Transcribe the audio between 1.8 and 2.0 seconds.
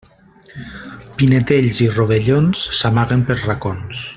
i